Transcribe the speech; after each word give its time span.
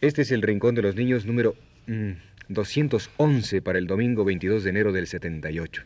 Este 0.00 0.22
es 0.22 0.32
el 0.32 0.40
Rincón 0.40 0.74
de 0.74 0.80
los 0.80 0.96
Niños 0.96 1.26
número 1.26 1.54
211 2.48 3.60
mm, 3.60 3.62
para 3.62 3.78
el 3.78 3.86
domingo 3.86 4.24
22 4.24 4.64
de 4.64 4.70
enero 4.70 4.92
del 4.92 5.06
78. 5.06 5.82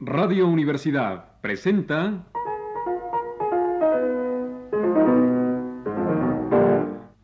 Radio 0.00 0.48
Universidad 0.48 1.40
presenta 1.40 2.26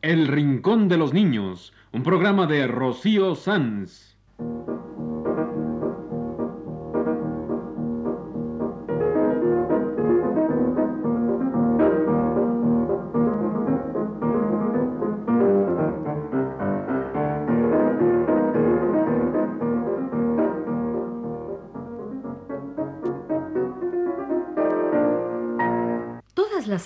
El 0.03 0.29
Rincón 0.29 0.87
de 0.87 0.98
los 0.98 1.12
Niños, 1.12 1.73
un 1.91 2.05
programa 2.05 2.46
de 2.46 2.68
Rocío 2.68 3.34
Sanz. 3.34 4.16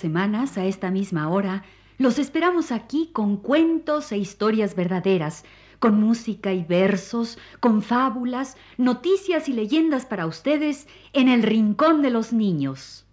Semanas, 0.01 0.57
a 0.57 0.65
esta 0.65 0.91
misma 0.91 1.29
hora, 1.29 1.63
los 1.97 2.19
esperamos 2.19 2.71
aquí 2.71 3.11
con 3.13 3.37
cuentos 3.37 4.11
e 4.11 4.17
historias 4.17 4.75
verdaderas, 4.75 5.45
con 5.79 5.99
música 5.99 6.51
y 6.51 6.63
versos, 6.63 7.37
con 7.59 7.81
fábulas, 7.81 8.57
noticias 8.77 9.47
y 9.47 9.53
leyendas 9.53 10.05
para 10.05 10.25
ustedes 10.25 10.87
en 11.13 11.29
el 11.29 11.43
Rincón 11.43 12.01
de 12.01 12.09
los 12.09 12.33
Niños. 12.33 13.05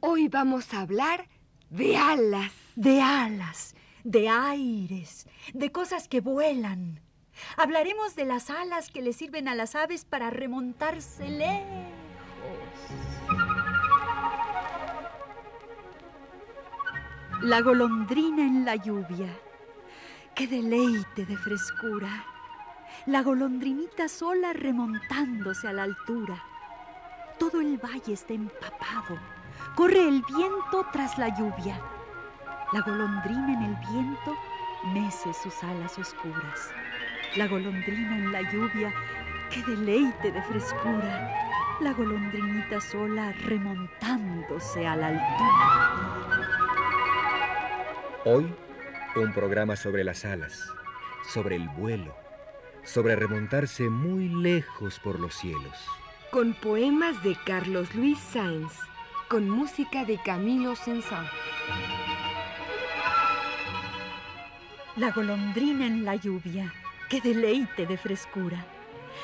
Hoy 0.00 0.28
vamos 0.28 0.72
a 0.74 0.80
hablar 0.80 1.28
de 1.70 1.96
alas. 1.96 2.52
De 2.74 3.00
alas, 3.00 3.74
de 4.04 4.28
aires, 4.28 5.26
de 5.54 5.72
cosas 5.72 6.08
que 6.08 6.20
vuelan. 6.20 7.00
Hablaremos 7.56 8.14
de 8.16 8.24
las 8.24 8.50
alas 8.50 8.90
que 8.90 9.02
le 9.02 9.12
sirven 9.12 9.48
a 9.48 9.54
las 9.54 9.74
aves 9.74 10.04
para 10.04 10.30
remontarse 10.30 11.28
lejos. 11.28 11.96
La 17.42 17.60
golondrina 17.60 18.42
en 18.42 18.64
la 18.64 18.76
lluvia. 18.76 19.28
Qué 20.34 20.46
deleite 20.46 21.24
de 21.24 21.36
frescura. 21.36 22.24
La 23.06 23.22
golondrinita 23.22 24.08
sola 24.08 24.52
remontándose 24.52 25.68
a 25.68 25.72
la 25.72 25.82
altura. 25.84 26.42
Todo 27.38 27.60
el 27.60 27.78
valle 27.78 28.14
está 28.14 28.32
empapado. 28.32 29.18
Corre 29.74 30.08
el 30.08 30.22
viento 30.22 30.86
tras 30.92 31.18
la 31.18 31.28
lluvia. 31.28 31.80
La 32.72 32.80
golondrina 32.80 33.52
en 33.52 33.62
el 33.62 33.76
viento 33.76 34.34
mece 34.92 35.32
sus 35.34 35.62
alas 35.62 35.98
oscuras 35.98 36.70
la 37.36 37.46
golondrina 37.46 38.16
en 38.16 38.32
la 38.32 38.40
lluvia, 38.50 38.92
qué 39.50 39.62
deleite 39.64 40.32
de 40.32 40.42
frescura, 40.42 41.34
la 41.80 41.92
golondrinita 41.92 42.80
sola 42.80 43.32
remontándose 43.44 44.86
a 44.86 44.96
la 44.96 45.08
altura. 45.08 46.46
Hoy, 48.24 48.54
un 49.16 49.32
programa 49.34 49.76
sobre 49.76 50.02
las 50.02 50.24
alas, 50.24 50.72
sobre 51.28 51.56
el 51.56 51.68
vuelo, 51.68 52.16
sobre 52.84 53.16
remontarse 53.16 53.90
muy 53.90 54.28
lejos 54.28 54.98
por 55.00 55.20
los 55.20 55.34
cielos. 55.34 55.76
Con 56.30 56.54
poemas 56.54 57.22
de 57.22 57.36
Carlos 57.44 57.94
Luis 57.94 58.18
Sáenz, 58.18 58.72
con 59.28 59.50
música 59.50 60.06
de 60.06 60.18
Camilo 60.22 60.74
Sensán. 60.74 61.26
La 64.96 65.10
golondrina 65.10 65.86
en 65.86 66.06
la 66.06 66.16
lluvia 66.16 66.72
¡Qué 67.08 67.20
deleite 67.20 67.86
de 67.86 67.96
frescura! 67.96 68.66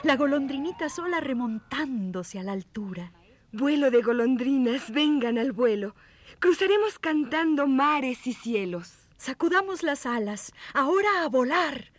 La 0.04 0.16
golondrinita 0.16 0.88
sola 0.88 1.19
remontándose 1.19 2.38
a 2.38 2.44
la 2.44 2.53
altura. 2.53 3.12
Vuelo 3.50 3.91
de 3.91 4.03
golondrinas, 4.03 4.93
vengan 4.93 5.37
al 5.37 5.50
vuelo. 5.50 5.97
Cruzaremos 6.38 7.00
cantando 7.00 7.66
mares 7.66 8.25
y 8.28 8.34
cielos. 8.34 9.09
Sacudamos 9.16 9.82
las 9.82 10.06
alas, 10.06 10.53
ahora 10.75 11.25
a 11.25 11.28
volar. 11.28 11.91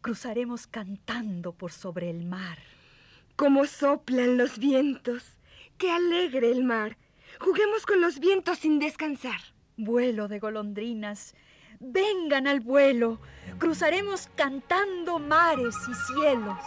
Cruzaremos 0.00 0.68
cantando 0.68 1.52
por 1.52 1.72
sobre 1.72 2.08
el 2.08 2.24
mar. 2.24 2.58
Como 3.34 3.66
soplan 3.66 4.36
los 4.36 4.58
vientos, 4.58 5.36
qué 5.76 5.90
alegre 5.90 6.52
el 6.52 6.62
mar. 6.62 6.98
Juguemos 7.40 7.84
con 7.84 8.00
los 8.00 8.20
vientos 8.20 8.58
sin 8.58 8.78
descansar. 8.78 9.40
Vuelo 9.76 10.28
de 10.28 10.38
golondrinas, 10.38 11.34
vengan 11.92 12.46
al 12.46 12.60
vuelo, 12.60 13.20
cruzaremos 13.58 14.28
cantando 14.34 15.18
mares 15.18 15.74
y 15.88 15.94
cielos. 16.12 16.58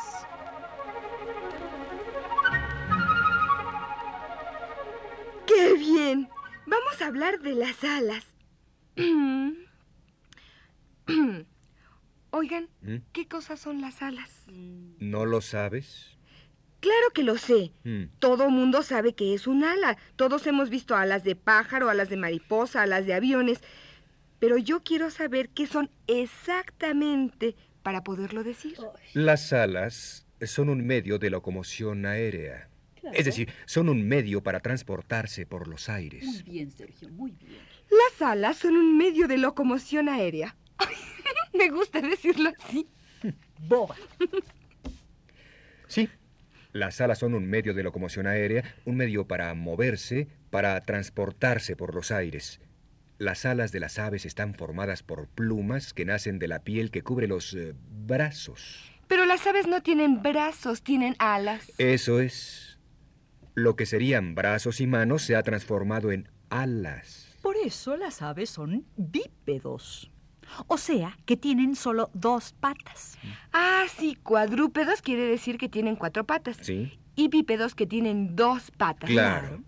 ¡Qué 5.45 5.73
bien! 5.73 6.29
Vamos 6.65 7.01
a 7.01 7.07
hablar 7.07 7.39
de 7.39 7.55
las 7.55 7.83
alas. 7.83 8.25
Oigan, 12.31 12.69
¿Mm? 12.81 12.97
¿qué 13.11 13.27
cosas 13.27 13.59
son 13.59 13.81
las 13.81 14.03
alas? 14.03 14.29
¿No 14.47 15.25
lo 15.25 15.41
sabes? 15.41 16.15
Claro 16.79 17.09
que 17.13 17.23
lo 17.23 17.37
sé. 17.37 17.73
¿Mm? 17.83 18.03
Todo 18.19 18.49
mundo 18.49 18.83
sabe 18.83 19.13
que 19.13 19.33
es 19.33 19.47
un 19.47 19.63
ala. 19.63 19.97
Todos 20.15 20.45
hemos 20.45 20.69
visto 20.69 20.95
alas 20.95 21.23
de 21.23 21.35
pájaro, 21.35 21.89
alas 21.89 22.09
de 22.09 22.17
mariposa, 22.17 22.83
alas 22.83 23.07
de 23.07 23.15
aviones 23.15 23.61
pero 24.39 24.57
yo 24.57 24.81
quiero 24.83 25.09
saber 25.09 25.49
qué 25.49 25.67
son 25.67 25.89
exactamente 26.07 27.55
para 27.83 28.03
poderlo 28.03 28.43
decir. 28.43 28.77
Las 29.13 29.53
alas 29.53 30.25
son 30.41 30.69
un 30.69 30.85
medio 30.85 31.19
de 31.19 31.29
locomoción 31.29 32.05
aérea. 32.05 32.69
Es 33.13 33.25
decir, 33.25 33.51
son 33.65 33.89
un 33.89 34.07
medio 34.07 34.43
para 34.43 34.59
transportarse 34.59 35.45
por 35.45 35.67
los 35.67 35.89
aires. 35.89 36.25
Muy 36.25 36.43
bien, 36.43 36.71
Sergio, 36.71 37.09
muy 37.09 37.31
bien. 37.31 37.59
Las 37.89 38.21
alas 38.21 38.57
son 38.57 38.75
un 38.75 38.97
medio 38.97 39.27
de 39.27 39.37
locomoción 39.37 40.09
aérea. 40.09 40.55
Me 41.53 41.69
gusta 41.69 42.01
decirlo 42.01 42.51
así. 42.57 42.87
Boba. 43.67 43.95
Sí, 45.87 46.07
las 46.71 47.01
alas 47.01 47.17
son 47.17 47.33
un 47.33 47.49
medio 47.49 47.73
de 47.73 47.83
locomoción 47.83 48.27
aérea, 48.27 48.63
un 48.85 48.95
medio 48.95 49.27
para 49.27 49.53
moverse, 49.55 50.27
para 50.51 50.79
transportarse 50.81 51.75
por 51.75 51.95
los 51.95 52.11
aires. 52.11 52.61
Las 53.19 53.45
alas 53.45 53.73
de 53.73 53.81
las 53.81 53.99
aves 53.99 54.25
están 54.25 54.53
formadas 54.55 55.03
por 55.03 55.27
plumas 55.27 55.93
que 55.93 56.05
nacen 56.05 56.39
de 56.39 56.47
la 56.47 56.59
piel 56.63 56.89
que 56.89 57.03
cubre 57.03 57.27
los 57.27 57.53
eh, 57.53 57.75
brazos. 58.07 58.93
Pero 59.09 59.25
las 59.25 59.45
aves 59.45 59.67
no 59.67 59.83
tienen 59.83 60.21
brazos, 60.21 60.83
tienen 60.83 61.17
alas. 61.19 61.69
Eso 61.77 62.21
es. 62.21 62.79
Lo 63.55 63.75
que 63.75 63.85
serían 63.85 64.35
brazos 64.35 64.79
y 64.79 64.87
manos 64.87 65.23
se 65.23 65.35
ha 65.35 65.43
transformado 65.43 66.13
en 66.13 66.29
alas. 66.49 67.37
Por 67.41 67.57
eso 67.57 67.97
las 67.97 68.21
aves 68.21 68.51
son 68.51 68.85
bípedos. 68.95 70.09
O 70.67 70.77
sea, 70.77 71.17
que 71.25 71.35
tienen 71.35 71.75
solo 71.75 72.09
dos 72.13 72.53
patas. 72.53 73.17
Ah, 73.51 73.83
sí, 73.97 74.15
cuadrúpedos 74.15 75.01
quiere 75.01 75.23
decir 75.23 75.57
que 75.57 75.67
tienen 75.67 75.97
cuatro 75.97 76.23
patas. 76.23 76.55
Sí. 76.61 76.97
Y 77.17 77.27
bípedos 77.27 77.75
que 77.75 77.85
tienen 77.85 78.37
dos 78.37 78.71
patas. 78.71 79.09
Claro. 79.09 79.61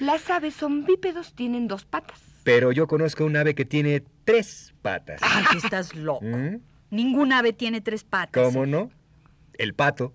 Las 0.00 0.28
aves 0.28 0.54
son 0.54 0.84
bípedos, 0.84 1.32
tienen 1.34 1.66
dos 1.66 1.86
patas. 1.86 2.31
Pero 2.44 2.72
yo 2.72 2.86
conozco 2.86 3.24
un 3.24 3.36
ave 3.36 3.54
que 3.54 3.64
tiene 3.64 4.02
tres 4.24 4.74
patas. 4.82 5.20
Ay, 5.22 5.58
estás 5.62 5.94
loco. 5.94 6.24
¿Mm? 6.24 6.60
Ningún 6.90 7.32
ave 7.32 7.52
tiene 7.52 7.80
tres 7.80 8.04
patas. 8.04 8.42
¿Cómo 8.42 8.66
no? 8.66 8.90
El 9.54 9.74
pato, 9.74 10.12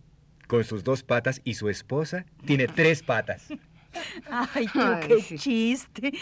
con 0.47 0.63
sus 0.63 0.83
dos 0.83 1.03
patas, 1.03 1.41
y 1.43 1.53
su 1.55 1.69
esposa, 1.69 2.25
tiene 2.45 2.67
tres 2.67 3.03
patas. 3.03 3.47
Ay, 4.29 4.67
qué 5.07 5.37
chiste. 5.37 6.13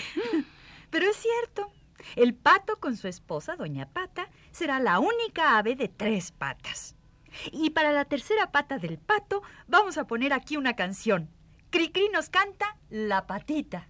Pero 0.90 1.10
es 1.10 1.18
cierto. 1.18 1.72
El 2.16 2.36
pato 2.36 2.78
con 2.80 2.96
su 2.96 3.08
esposa, 3.08 3.56
Doña 3.56 3.88
Pata, 3.88 4.30
será 4.52 4.80
la 4.80 5.00
única 5.00 5.58
ave 5.58 5.76
de 5.76 5.88
tres 5.88 6.32
patas. 6.32 6.96
Y 7.52 7.72
para 7.72 7.92
la 7.92 8.06
tercera 8.06 8.52
pata 8.52 8.78
del 8.78 8.98
pato, 8.98 9.42
vamos 9.68 9.98
a 9.98 10.06
poner 10.06 10.32
aquí 10.32 10.56
una 10.56 10.76
canción. 10.76 11.30
Cricri 11.72 12.10
nos 12.14 12.30
canta 12.30 12.78
La 12.90 13.28
Patita. 13.28 13.90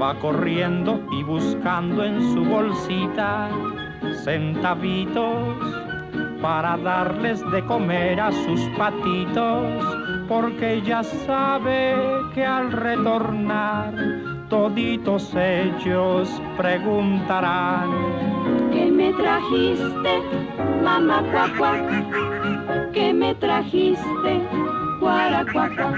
va 0.00 0.14
corriendo 0.14 1.02
y 1.12 1.22
buscando 1.22 2.04
en 2.04 2.32
su 2.32 2.44
bolsita 2.44 3.50
centavitos 4.24 5.56
para 6.40 6.78
darles 6.78 7.42
de 7.50 7.62
comer 7.66 8.18
a 8.18 8.32
sus 8.32 8.60
patitos, 8.78 9.84
porque 10.26 10.74
ella 10.74 11.02
sabe 11.02 11.96
que 12.34 12.46
al 12.46 12.72
retornar 12.72 13.92
toditos 14.48 15.34
ellos 15.34 16.30
preguntarán 16.56 17.90
¿Qué 18.72 18.90
me 18.90 19.12
trajiste, 19.12 20.22
mamá 20.82 21.22
cuacua? 21.30 21.74
¿Qué 22.92 23.12
me 23.12 23.34
trajiste, 23.34 24.40
guaracuacua? 24.98 25.94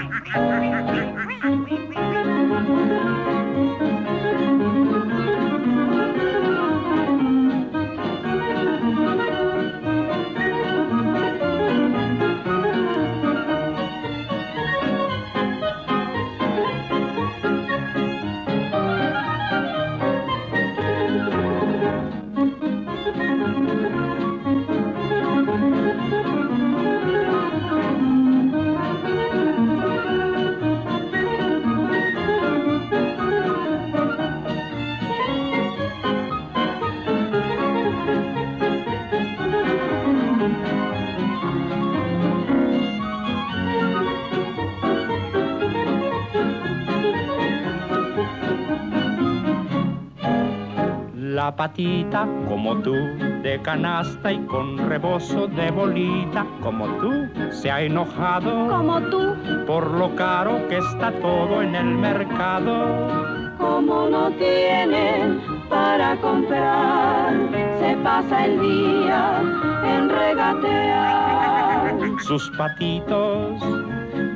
La 51.53 51.57
patita 51.57 52.27
como 52.49 52.79
tú, 52.79 52.95
de 53.43 53.61
canasta 53.63 54.33
y 54.33 54.39
con 54.47 54.89
rebozo 54.89 55.47
de 55.49 55.71
bolita, 55.71 56.47
como 56.63 56.87
tú, 56.97 57.29
se 57.51 57.71
ha 57.71 57.83
enojado. 57.83 58.69
Como 58.69 58.99
tú, 59.11 59.37
por 59.67 59.87
lo 59.91 60.17
caro 60.17 60.67
que 60.69 60.79
está 60.79 61.13
todo 61.21 61.61
en 61.61 61.75
el 61.75 61.85
mercado. 61.85 63.53
Como 63.59 64.09
no 64.09 64.31
tiene 64.31 65.43
para 65.69 66.17
comprar, 66.23 67.35
se 67.79 67.99
pasa 68.03 68.47
el 68.47 68.59
día 68.59 69.43
en 69.85 70.09
regatear. 70.09 71.95
Sus 72.21 72.51
patitos 72.57 73.61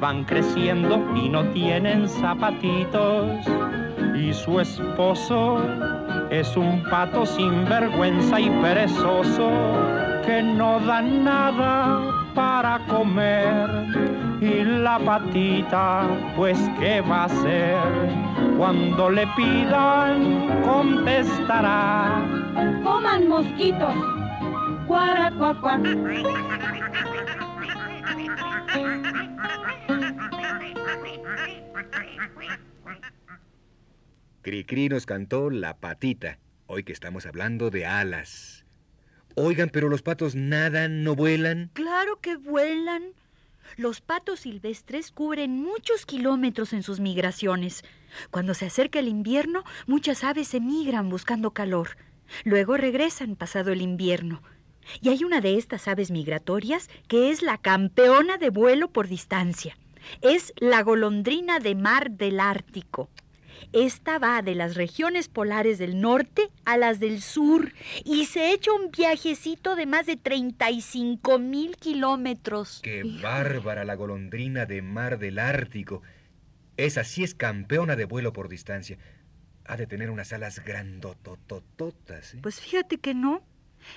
van 0.01 0.23
creciendo 0.25 1.01
y 1.15 1.31
no 1.31 1.45
tienen 1.55 2.07
zapatitos. 2.11 3.47
Y 4.15 4.35
su 4.35 4.61
esposo 4.61 5.63
es 6.31 6.57
un 6.57 6.83
pato 6.85 7.25
sin 7.25 7.65
vergüenza 7.67 8.41
y 8.41 8.51
perezoso 8.63 9.51
que 10.25 10.43
no 10.43 10.81
da 10.81 11.03
nada 11.03 12.13
para 12.35 12.81
comer. 12.87 13.69
Y 14.41 14.65
la 14.65 14.99
patita, 14.99 16.03
pues, 16.37 16.59
¿qué 16.79 17.01
va 17.01 17.23
a 17.23 17.25
hacer? 17.25 17.79
Cuando 18.59 19.11
le 19.11 19.27
pidan, 19.29 20.63
contestará. 20.63 22.23
Coman 22.85 23.29
mosquitos. 23.29 23.95
Cuara, 24.87 25.31
Cricri 34.47 34.89
nos 34.89 35.07
cantó 35.07 35.51
La 35.51 35.77
Patita, 35.79 36.39
hoy 36.69 36.85
que 36.85 36.93
estamos 36.93 37.27
hablando 37.27 37.71
de 37.71 37.85
alas. 37.85 38.65
Oigan, 39.35 39.71
pero 39.71 39.89
los 39.89 40.03
patos 40.03 40.37
nadan, 40.37 41.03
no 41.03 41.17
vuelan. 41.17 41.73
Claro 41.73 42.21
que 42.21 42.37
vuelan. 42.37 43.03
Los 43.77 44.01
patos 44.01 44.39
silvestres 44.39 45.11
cubren 45.11 45.51
muchos 45.51 46.07
kilómetros 46.07 46.73
en 46.75 46.85
sus 46.85 47.01
migraciones. 47.01 47.83
Cuando 48.31 48.55
se 48.55 48.67
acerca 48.67 49.01
el 49.01 49.09
invierno, 49.09 49.65
muchas 49.89 50.23
aves 50.23 50.55
emigran 50.55 51.09
buscando 51.09 51.51
calor. 51.51 51.97
Luego 52.45 52.77
regresan 52.77 53.35
pasado 53.35 53.73
el 53.73 53.83
invierno. 53.83 54.45
Y 55.01 55.09
hay 55.09 55.25
una 55.25 55.41
de 55.41 55.59
estas 55.59 55.89
aves 55.89 56.13
migratorias 56.13 56.89
que 57.09 57.33
es 57.33 57.43
la 57.43 57.59
campeona 57.59 58.39
de 58.39 58.51
vuelo 58.51 58.93
por 58.93 59.09
distancia. 59.09 59.77
Es 60.21 60.53
la 60.59 60.85
golondrina 60.85 61.59
de 61.59 61.75
mar 61.75 62.13
del 62.13 62.39
Ártico. 62.39 63.11
Esta 63.73 64.19
va 64.19 64.43
de 64.43 64.55
las 64.55 64.75
regiones 64.75 65.29
polares 65.29 65.79
del 65.79 66.01
norte 66.01 66.51
a 66.65 66.77
las 66.77 67.01
del 67.01 67.21
sur 67.21 67.73
y 68.05 68.27
se 68.27 68.53
echa 68.53 68.73
un 68.73 68.91
viajecito 68.91 69.77
de 69.77 69.87
más 69.87 70.07
de 70.07 70.17
35 70.17 71.39
mil 71.39 71.77
kilómetros. 71.77 72.81
¡Qué 72.83 73.03
bárbara 73.23 73.85
la 73.85 73.95
golondrina 73.95 74.67
de 74.67 74.83
mar 74.83 75.19
del 75.19 75.39
Ártico! 75.39 76.03
Esa 76.77 77.05
sí 77.05 77.25
es 77.25 77.35
campeona 77.35 77.97
de 77.97 78.05
vuelo 78.05 78.33
por 78.33 78.49
distancia. 78.49 78.99
Ha 79.65 79.77
de 79.77 79.87
tener 79.87 80.11
unas 80.11 80.33
alas 80.33 80.63
grandototototas. 80.65 82.35
¿eh? 82.35 82.39
Pues 82.43 82.61
fíjate 82.61 82.99
que 82.99 83.15
no. 83.15 83.43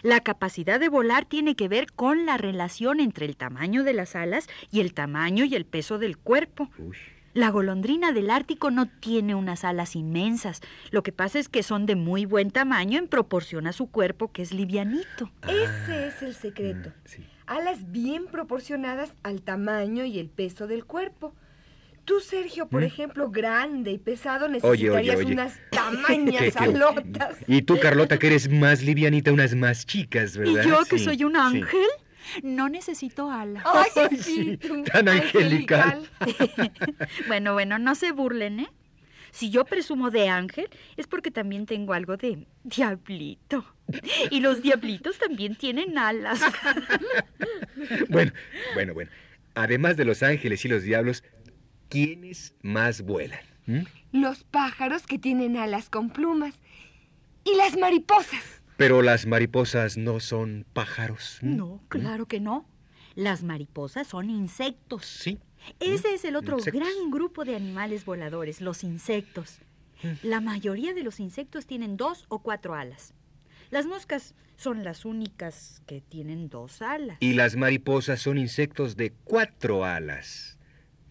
La 0.01 0.21
capacidad 0.21 0.79
de 0.79 0.89
volar 0.89 1.25
tiene 1.25 1.55
que 1.55 1.67
ver 1.67 1.91
con 1.91 2.25
la 2.25 2.37
relación 2.37 2.99
entre 2.99 3.25
el 3.25 3.35
tamaño 3.37 3.83
de 3.83 3.93
las 3.93 4.15
alas 4.15 4.47
y 4.71 4.81
el 4.81 4.93
tamaño 4.93 5.45
y 5.45 5.55
el 5.55 5.65
peso 5.65 5.97
del 5.97 6.17
cuerpo. 6.17 6.69
Uy. 6.77 6.97
La 7.33 7.49
golondrina 7.51 8.11
del 8.11 8.31
Ártico 8.31 8.71
no 8.71 8.87
tiene 8.87 9.35
unas 9.35 9.63
alas 9.63 9.95
inmensas. 9.95 10.61
Lo 10.91 11.03
que 11.03 11.11
pasa 11.11 11.39
es 11.39 11.47
que 11.47 11.63
son 11.63 11.85
de 11.85 11.95
muy 11.95 12.25
buen 12.25 12.51
tamaño 12.51 12.97
en 12.97 13.07
proporción 13.07 13.67
a 13.67 13.73
su 13.73 13.87
cuerpo, 13.87 14.31
que 14.31 14.41
es 14.41 14.51
livianito. 14.51 15.29
Ese 15.47 16.07
es 16.07 16.21
el 16.23 16.33
secreto. 16.33 16.89
Mm, 16.89 17.21
alas 17.45 17.91
bien 17.91 18.25
proporcionadas 18.25 19.13
al 19.23 19.41
tamaño 19.41 20.05
y 20.05 20.19
el 20.19 20.29
peso 20.29 20.67
del 20.67 20.85
cuerpo. 20.85 21.33
Tú, 22.05 22.19
Sergio, 22.21 22.67
por 22.67 22.81
¿Mm? 22.81 22.85
ejemplo, 22.85 23.29
grande 23.29 23.91
y 23.91 23.99
pesado, 23.99 24.47
necesitarías 24.47 25.23
unas 25.23 25.59
tamañas 25.71 26.55
alotas. 26.57 27.37
Y 27.45 27.61
tú, 27.61 27.79
Carlota, 27.79 28.17
que 28.17 28.27
eres 28.27 28.49
más 28.49 28.81
livianita, 28.81 29.31
unas 29.31 29.53
más 29.53 29.85
chicas, 29.85 30.35
¿verdad? 30.35 30.63
¿Y 30.63 30.67
yo, 30.67 30.79
que 30.89 30.97
soy 30.97 31.23
un 31.23 31.35
ángel? 31.35 31.87
No 32.43 32.69
necesito 32.69 33.31
alas. 33.31 33.63
Ay, 33.65 34.17
sí, 34.21 34.57
tan 34.91 35.07
angelical. 35.07 36.09
bueno, 37.27 37.53
bueno, 37.53 37.79
no 37.79 37.95
se 37.95 38.11
burlen, 38.11 38.61
¿eh? 38.61 38.69
Si 39.31 39.49
yo 39.49 39.65
presumo 39.65 40.09
de 40.09 40.27
ángel, 40.27 40.69
es 40.97 41.07
porque 41.07 41.31
también 41.31 41.65
tengo 41.65 41.93
algo 41.93 42.17
de 42.17 42.47
diablito. 42.63 43.65
Y 44.31 44.39
los 44.39 44.61
diablitos 44.61 45.17
también 45.17 45.55
tienen 45.55 45.97
alas. 45.97 46.41
bueno, 48.09 48.31
bueno, 48.73 48.93
bueno. 48.93 49.11
Además 49.55 49.97
de 49.97 50.05
los 50.05 50.23
ángeles 50.23 50.63
y 50.65 50.67
los 50.67 50.83
diablos, 50.83 51.23
¿quiénes 51.89 52.55
más 52.61 53.01
vuelan? 53.01 53.41
¿Mm? 53.65 53.81
Los 54.11 54.43
pájaros 54.43 55.05
que 55.05 55.19
tienen 55.19 55.57
alas 55.57 55.89
con 55.89 56.09
plumas. 56.09 56.55
Y 57.43 57.55
las 57.55 57.77
mariposas. 57.77 58.58
Pero 58.79 59.01
las 59.01 59.25
mariposas 59.25 59.97
no 59.97 60.21
son 60.21 60.65
pájaros. 60.71 61.39
No, 61.41 61.81
claro 61.89 62.27
que 62.27 62.39
no. 62.39 62.65
Las 63.13 63.43
mariposas 63.43 64.07
son 64.07 64.29
insectos. 64.29 65.05
Sí. 65.05 65.37
Ese 65.81 66.13
es 66.13 66.23
el 66.23 66.37
otro 66.37 66.55
gran 66.55 67.11
grupo 67.11 67.43
de 67.43 67.57
animales 67.57 68.05
voladores, 68.05 68.61
los 68.61 68.85
insectos. 68.85 69.59
Mm. 70.01 70.07
La 70.29 70.39
mayoría 70.39 70.93
de 70.93 71.03
los 71.03 71.19
insectos 71.19 71.65
tienen 71.65 71.97
dos 71.97 72.25
o 72.29 72.39
cuatro 72.39 72.73
alas. 72.73 73.13
Las 73.69 73.85
moscas 73.85 74.33
son 74.55 74.85
las 74.85 75.03
únicas 75.03 75.81
que 75.85 75.99
tienen 75.99 76.47
dos 76.47 76.81
alas. 76.81 77.17
Y 77.19 77.33
las 77.33 77.57
mariposas 77.57 78.21
son 78.21 78.37
insectos 78.37 78.95
de 78.95 79.11
cuatro 79.25 79.83
alas. 79.83 80.57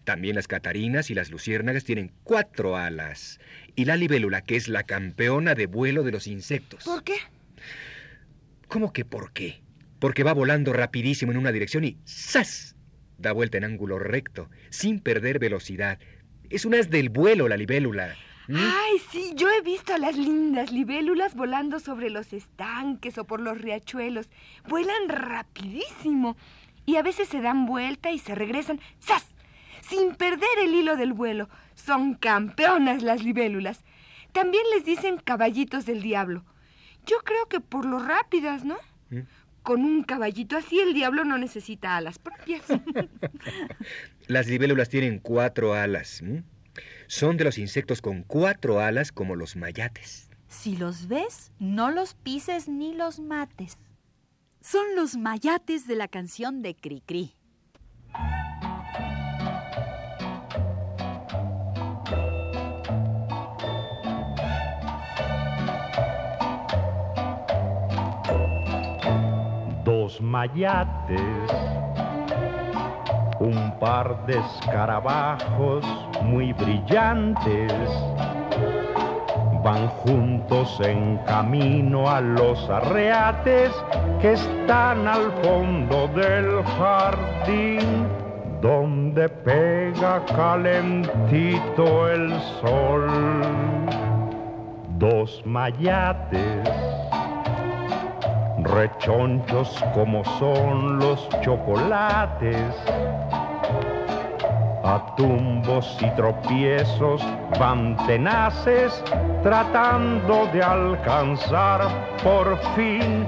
También 0.05 0.35
las 0.35 0.47
catarinas 0.47 1.11
y 1.11 1.13
las 1.13 1.29
luciérnagas 1.29 1.83
tienen 1.83 2.11
cuatro 2.23 2.77
alas. 2.77 3.39
Y 3.75 3.85
la 3.85 3.95
libélula, 3.95 4.41
que 4.41 4.55
es 4.55 4.69
la 4.69 4.81
campeona 4.81 5.53
de 5.53 5.67
vuelo 5.67 6.01
de 6.01 6.11
los 6.11 6.25
insectos. 6.25 6.85
¿Por 6.85 7.03
qué? 7.03 7.17
¿Cómo 8.67 8.93
que 8.93 9.05
por 9.05 9.33
qué? 9.33 9.61
Porque 9.99 10.23
va 10.23 10.33
volando 10.33 10.73
rapidísimo 10.73 11.31
en 11.31 11.37
una 11.37 11.51
dirección 11.51 11.83
y 11.83 11.97
¡zas! 12.07 12.75
Da 13.17 13.31
vuelta 13.31 13.57
en 13.57 13.65
ángulo 13.65 13.99
recto, 13.99 14.49
sin 14.69 14.99
perder 14.99 15.39
velocidad. 15.39 15.99
Es 16.49 16.65
un 16.65 16.75
as 16.75 16.89
del 16.89 17.09
vuelo 17.09 17.47
la 17.47 17.57
libélula. 17.57 18.15
¿Mm? 18.47 18.55
Ay, 18.57 18.97
sí, 19.11 19.33
yo 19.35 19.49
he 19.49 19.61
visto 19.61 19.93
a 19.93 19.97
las 19.97 20.17
lindas 20.17 20.71
libélulas 20.71 21.35
volando 21.35 21.79
sobre 21.79 22.09
los 22.09 22.33
estanques 22.33 23.17
o 23.17 23.25
por 23.25 23.41
los 23.41 23.59
riachuelos. 23.59 24.29
Vuelan 24.67 25.09
rapidísimo. 25.09 26.37
y 26.85 26.95
a 26.95 27.03
veces 27.03 27.27
se 27.27 27.39
dan 27.39 27.67
vuelta 27.67 28.09
y 28.11 28.17
se 28.17 28.33
regresan, 28.33 28.79
¡zas! 28.99 29.27
Sin 29.87 30.15
perder 30.15 30.49
el 30.63 30.73
hilo 30.73 30.95
del 30.95 31.13
vuelo. 31.13 31.47
Son 31.75 32.15
campeonas 32.15 33.03
las 33.03 33.23
libélulas. 33.23 33.83
También 34.31 34.63
les 34.73 34.85
dicen 34.85 35.17
caballitos 35.17 35.85
del 35.85 36.01
diablo. 36.01 36.45
Yo 37.09 37.17
creo 37.23 37.47
que 37.47 37.59
por 37.59 37.85
lo 37.85 37.97
rápidas, 37.97 38.63
¿no? 38.63 38.77
¿Mm? 39.09 39.21
Con 39.63 39.83
un 39.83 40.03
caballito 40.03 40.55
así 40.55 40.79
el 40.79 40.93
diablo 40.93 41.25
no 41.25 41.39
necesita 41.39 41.97
alas 41.97 42.19
propias. 42.19 42.63
Las 44.27 44.47
libélulas 44.47 44.89
tienen 44.89 45.17
cuatro 45.17 45.73
alas. 45.73 46.23
Son 47.07 47.37
de 47.37 47.43
los 47.43 47.57
insectos 47.57 48.01
con 48.01 48.21
cuatro 48.21 48.79
alas 48.79 49.11
como 49.11 49.35
los 49.35 49.55
mayates. 49.55 50.29
Si 50.47 50.77
los 50.77 51.07
ves, 51.07 51.51
no 51.59 51.89
los 51.89 52.13
pises 52.13 52.67
ni 52.67 52.93
los 52.93 53.19
mates. 53.19 53.77
Son 54.61 54.95
los 54.95 55.17
mayates 55.17 55.87
de 55.87 55.95
la 55.95 56.07
canción 56.07 56.61
de 56.61 56.75
Cricri. 56.75 57.33
Mayates, 70.21 71.21
un 73.39 73.73
par 73.79 74.25
de 74.25 74.37
escarabajos 74.37 75.85
muy 76.23 76.53
brillantes, 76.53 77.73
van 79.63 79.87
juntos 79.87 80.79
en 80.81 81.17
camino 81.25 82.09
a 82.09 82.21
los 82.21 82.69
arreates 82.69 83.71
que 84.21 84.33
están 84.33 85.07
al 85.07 85.31
fondo 85.43 86.07
del 86.09 86.63
jardín, 86.63 88.07
donde 88.61 89.29
pega 89.29 90.23
calentito 90.25 92.09
el 92.09 92.31
sol. 92.61 93.07
Dos 94.97 95.41
mayates 95.45 96.69
rechonchos 98.63 99.83
como 99.93 100.23
son 100.39 100.99
los 100.99 101.27
chocolates. 101.41 102.75
A 104.83 105.15
tumbos 105.15 105.97
y 106.01 106.09
tropiezos 106.15 107.21
van 107.59 107.95
tenaces, 108.07 109.03
tratando 109.43 110.47
de 110.53 110.63
alcanzar 110.63 111.81
por 112.23 112.57
fin 112.75 113.25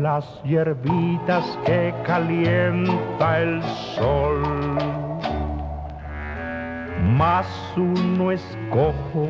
las 0.00 0.24
hierbitas 0.44 1.58
que 1.66 1.92
calienta 2.04 3.40
el 3.40 3.62
sol. 3.96 4.42
Más 7.16 7.46
uno 7.76 8.30
es 8.30 8.56
cojo, 8.70 9.28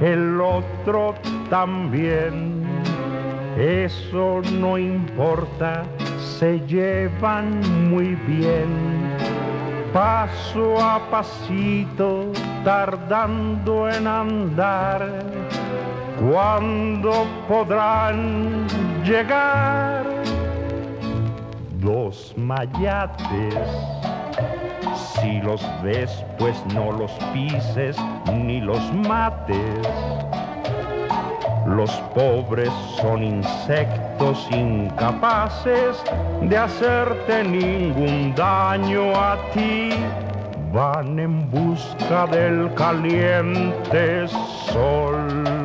el 0.00 0.40
otro 0.40 1.14
también 1.50 2.64
eso 3.58 4.42
no 4.52 4.78
importa, 4.78 5.84
se 6.38 6.60
llevan 6.66 7.60
muy 7.90 8.14
bien. 8.26 8.68
Paso 9.92 10.80
a 10.80 11.00
pasito, 11.10 12.32
tardando 12.64 13.88
en 13.88 14.06
andar. 14.06 15.08
¿Cuándo 16.20 17.26
podrán 17.48 18.66
llegar? 19.04 20.04
Dos 21.80 22.34
mayates. 22.36 23.54
Si 25.14 25.40
los 25.40 25.64
ves, 25.82 26.24
pues 26.38 26.62
no 26.74 26.92
los 26.92 27.10
pises 27.32 27.96
ni 28.32 28.60
los 28.60 28.80
mates. 28.92 29.88
Los 31.66 31.90
pobres 32.14 32.70
son 33.00 33.22
insectos 33.22 34.48
incapaces 34.50 36.02
de 36.42 36.56
hacerte 36.56 37.44
ningún 37.44 38.34
daño 38.34 39.14
a 39.14 39.36
ti. 39.52 39.90
Van 40.72 41.18
en 41.18 41.50
busca 41.50 42.26
del 42.26 42.72
caliente 42.74 44.26
sol. 44.72 45.59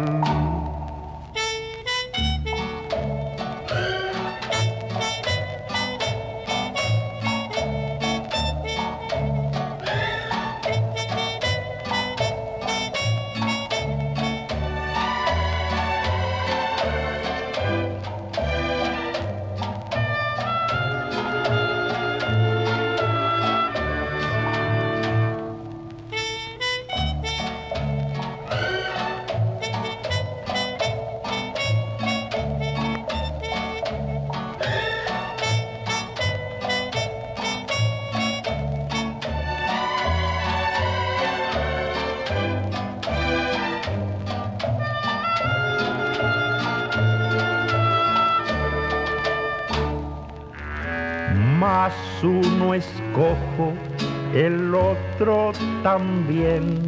El 54.34 54.76
otro 54.76 55.52
también. 55.82 56.82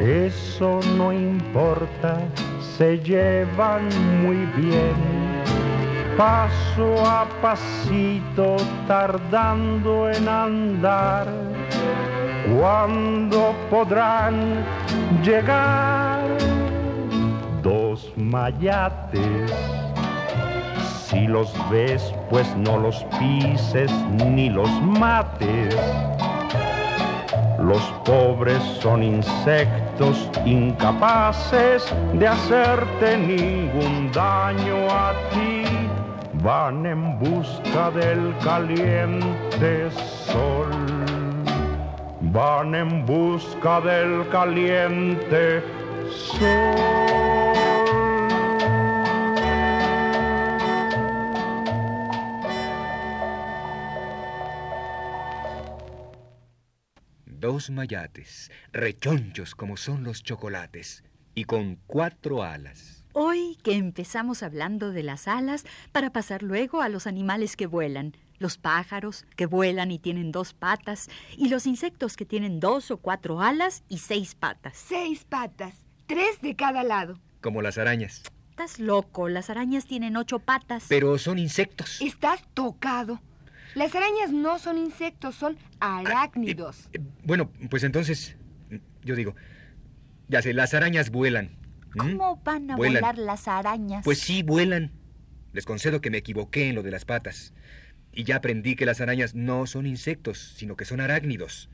Eso 0.00 0.80
no 0.96 1.12
importa, 1.12 2.18
se 2.76 2.98
llevan 2.98 3.88
muy 4.22 4.36
bien. 4.56 4.94
Paso 6.16 7.04
a 7.04 7.26
pasito, 7.42 8.56
tardando 8.86 10.08
en 10.10 10.28
andar. 10.28 11.26
¿Cuándo 12.56 13.54
podrán 13.68 14.64
llegar? 15.24 16.22
Dos 17.62 18.12
mayates. 18.16 19.85
Si 21.08 21.28
los 21.28 21.54
ves, 21.70 22.12
pues 22.30 22.52
no 22.56 22.78
los 22.78 23.04
pises 23.16 23.92
ni 24.24 24.50
los 24.50 24.68
mates. 24.82 25.76
Los 27.60 27.80
pobres 28.04 28.60
son 28.80 29.04
insectos 29.04 30.28
incapaces 30.44 31.94
de 32.12 32.26
hacerte 32.26 33.18
ningún 33.18 34.10
daño 34.10 34.90
a 34.90 35.12
ti. 35.30 35.62
Van 36.42 36.84
en 36.84 37.16
busca 37.20 37.92
del 37.92 38.34
caliente 38.42 39.88
sol. 40.26 40.72
Van 42.32 42.74
en 42.74 43.06
busca 43.06 43.80
del 43.80 44.28
caliente 44.30 45.62
sol. 46.10 47.25
Dos 57.38 57.68
mayates, 57.68 58.50
rechonchos 58.72 59.54
como 59.54 59.76
son 59.76 60.04
los 60.04 60.22
chocolates, 60.22 61.04
y 61.34 61.44
con 61.44 61.78
cuatro 61.86 62.42
alas. 62.42 63.04
Hoy 63.12 63.58
que 63.62 63.74
empezamos 63.74 64.42
hablando 64.42 64.90
de 64.90 65.02
las 65.02 65.28
alas 65.28 65.66
para 65.92 66.10
pasar 66.14 66.42
luego 66.42 66.80
a 66.80 66.88
los 66.88 67.06
animales 67.06 67.54
que 67.54 67.66
vuelan, 67.66 68.16
los 68.38 68.56
pájaros 68.56 69.26
que 69.36 69.44
vuelan 69.44 69.90
y 69.90 69.98
tienen 69.98 70.32
dos 70.32 70.54
patas, 70.54 71.10
y 71.36 71.50
los 71.50 71.66
insectos 71.66 72.16
que 72.16 72.24
tienen 72.24 72.58
dos 72.58 72.90
o 72.90 72.96
cuatro 72.96 73.42
alas 73.42 73.84
y 73.90 73.98
seis 73.98 74.34
patas. 74.34 74.78
Seis 74.78 75.24
patas, 75.24 75.74
tres 76.06 76.40
de 76.40 76.56
cada 76.56 76.84
lado. 76.84 77.20
Como 77.42 77.60
las 77.60 77.76
arañas. 77.76 78.22
Estás 78.48 78.78
loco, 78.78 79.28
las 79.28 79.50
arañas 79.50 79.84
tienen 79.84 80.16
ocho 80.16 80.38
patas. 80.38 80.86
Pero 80.88 81.18
son 81.18 81.38
insectos. 81.38 82.00
Estás 82.00 82.42
tocado. 82.54 83.20
Las 83.76 83.94
arañas 83.94 84.32
no 84.32 84.58
son 84.58 84.78
insectos, 84.78 85.34
son 85.34 85.58
arácnidos. 85.80 86.88
Eh, 86.94 86.98
bueno, 87.24 87.50
pues 87.68 87.84
entonces, 87.84 88.34
yo 89.04 89.14
digo, 89.14 89.34
ya 90.28 90.40
sé, 90.40 90.54
las 90.54 90.72
arañas 90.72 91.10
vuelan. 91.10 91.50
¿Cómo 91.94 92.40
van 92.42 92.70
a 92.70 92.76
Vuelan. 92.76 93.02
volar 93.02 93.18
las 93.18 93.46
arañas? 93.48 94.02
Pues 94.02 94.18
sí, 94.18 94.42
vuelan. 94.42 94.92
Les 95.52 95.66
concedo 95.66 96.00
que 96.00 96.08
me 96.10 96.16
equivoqué 96.16 96.70
en 96.70 96.74
lo 96.74 96.82
de 96.82 96.90
las 96.90 97.04
patas. 97.04 97.52
Y 98.12 98.24
ya 98.24 98.36
aprendí 98.36 98.76
que 98.76 98.86
las 98.86 99.02
arañas 99.02 99.34
no 99.34 99.66
son 99.66 99.84
insectos, 99.84 100.54
sino 100.56 100.74
que 100.74 100.86
son 100.86 101.02
arácnidos. 101.02 101.68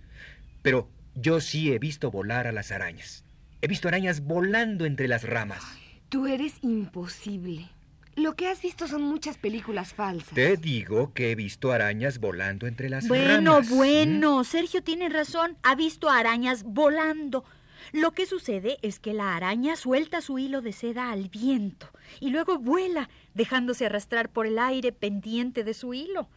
Pero 0.62 0.90
yo 1.14 1.40
sí 1.40 1.72
he 1.72 1.78
visto 1.78 2.10
volar 2.10 2.48
a 2.48 2.52
las 2.52 2.72
arañas. 2.72 3.24
He 3.60 3.68
visto 3.68 3.86
arañas 3.86 4.22
volando 4.24 4.86
entre 4.86 5.06
las 5.06 5.22
ramas. 5.22 5.62
Tú 6.08 6.26
eres 6.26 6.54
imposible. 6.62 7.68
Lo 8.14 8.34
que 8.34 8.48
has 8.48 8.60
visto 8.60 8.86
son 8.86 9.02
muchas 9.02 9.38
películas 9.38 9.94
falsas. 9.94 10.34
Te 10.34 10.56
digo 10.56 11.12
que 11.14 11.30
he 11.30 11.34
visto 11.34 11.72
arañas 11.72 12.18
volando 12.18 12.66
entre 12.66 12.90
las 12.90 13.08
bueno, 13.08 13.54
ramas. 13.54 13.70
Bueno, 13.70 13.76
bueno, 13.76 14.44
Sergio 14.44 14.82
tiene 14.82 15.08
razón. 15.08 15.56
Ha 15.62 15.74
visto 15.74 16.10
arañas 16.10 16.62
volando. 16.64 17.44
Lo 17.92 18.12
que 18.12 18.26
sucede 18.26 18.78
es 18.82 19.00
que 19.00 19.12
la 19.12 19.34
araña 19.34 19.76
suelta 19.76 20.20
su 20.20 20.38
hilo 20.38 20.60
de 20.60 20.72
seda 20.72 21.10
al 21.10 21.28
viento 21.28 21.90
y 22.20 22.30
luego 22.30 22.58
vuela, 22.58 23.08
dejándose 23.34 23.86
arrastrar 23.86 24.28
por 24.28 24.46
el 24.46 24.58
aire 24.58 24.92
pendiente 24.92 25.64
de 25.64 25.74
su 25.74 25.94
hilo. 25.94 26.28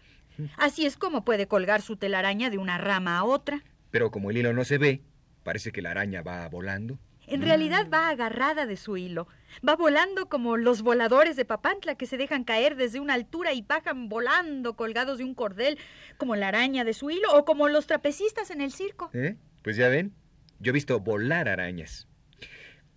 Así 0.57 0.85
es 0.85 0.97
como 0.97 1.23
puede 1.23 1.47
colgar 1.47 1.81
su 1.81 1.95
telaraña 1.97 2.49
de 2.49 2.57
una 2.57 2.77
rama 2.77 3.17
a 3.17 3.23
otra. 3.23 3.63
Pero 3.91 4.11
como 4.11 4.31
el 4.31 4.37
hilo 4.37 4.53
no 4.53 4.65
se 4.65 4.77
ve, 4.77 5.01
parece 5.43 5.71
que 5.71 5.81
la 5.81 5.91
araña 5.91 6.21
va 6.21 6.47
volando. 6.49 6.97
En 7.27 7.41
realidad 7.41 7.87
va 7.91 8.09
agarrada 8.09 8.65
de 8.65 8.77
su 8.77 8.97
hilo. 8.97 9.27
Va 9.67 9.75
volando 9.75 10.27
como 10.27 10.57
los 10.57 10.81
voladores 10.81 11.35
de 11.35 11.45
Papantla 11.45 11.95
que 11.95 12.05
se 12.05 12.17
dejan 12.17 12.43
caer 12.43 12.75
desde 12.75 12.99
una 12.99 13.13
altura 13.13 13.53
y 13.53 13.61
bajan 13.61 14.09
volando 14.09 14.75
colgados 14.75 15.17
de 15.17 15.23
un 15.23 15.33
cordel, 15.33 15.77
como 16.17 16.35
la 16.35 16.49
araña 16.49 16.83
de 16.83 16.93
su 16.93 17.09
hilo 17.09 17.33
o 17.33 17.45
como 17.45 17.67
los 17.67 17.87
trapecistas 17.87 18.51
en 18.51 18.61
el 18.61 18.71
circo. 18.71 19.09
¿Eh? 19.13 19.35
Pues 19.63 19.77
ya 19.77 19.87
ven, 19.87 20.13
yo 20.59 20.69
he 20.69 20.73
visto 20.73 20.99
volar 20.99 21.49
arañas. 21.49 22.07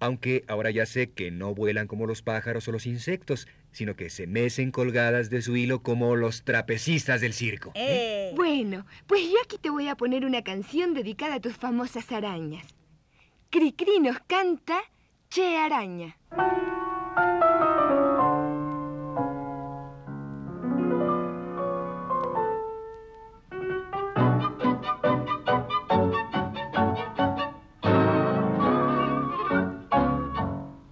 Aunque 0.01 0.45
ahora 0.47 0.71
ya 0.71 0.87
sé 0.87 1.11
que 1.11 1.31
no 1.33 1.55
vuelan 1.55 1.89
como 1.89 2.07
los 2.07 2.23
pájaros 2.23 2.69
o 2.69 2.73
los 2.73 2.87
insectos, 2.87 3.49
sino 3.73 3.97
que 3.97 4.11
se 4.11 4.29
mecen 4.29 4.71
colgadas 4.71 5.29
de 5.29 5.43
su 5.43 5.57
hilo 5.57 5.83
como 5.83 6.15
los 6.15 6.45
trapecistas 6.45 7.21
del 7.21 7.33
circo. 7.33 7.73
Eh. 7.75 8.33
Bueno, 8.37 8.87
pues 9.07 9.23
yo 9.25 9.37
aquí 9.43 9.59
te 9.59 9.71
voy 9.71 9.89
a 9.89 9.97
poner 9.97 10.25
una 10.25 10.43
canción 10.43 10.95
dedicada 10.95 11.37
a 11.37 11.41
tus 11.41 11.57
famosas 11.57 12.13
arañas. 12.13 12.78
Cricri 13.51 13.99
nos 14.01 14.21
canta 14.27 14.79
Che 15.31 15.57
Araña. 15.57 16.15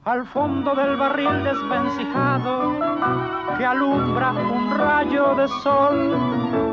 al 0.04 0.24
fondo 0.28 0.74
del 0.74 0.96
barril 0.96 1.44
desvencijado 1.44 2.72
que 3.58 3.66
alumbra 3.66 4.30
un 4.32 4.70
rayo 4.70 5.34
de 5.34 5.48
sol. 5.62 6.65